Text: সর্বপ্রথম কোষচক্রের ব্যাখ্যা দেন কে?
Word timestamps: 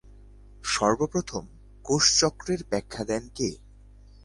সর্বপ্রথম 0.63 1.43
কোষচক্রের 1.85 2.61
ব্যাখ্যা 2.69 3.03
দেন 3.05 3.23
কে? 3.35 3.49